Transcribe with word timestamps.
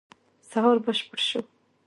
سهار 0.49 0.77
بشپړ 0.85 1.19
شو. 1.27 1.41